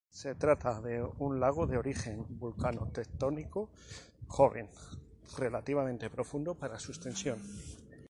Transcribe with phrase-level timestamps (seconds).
[0.09, 3.69] Se trata de un lago de origen vulcano-tectónico,
[4.27, 4.67] joven,
[5.37, 7.37] relativamente profundo para su extensión.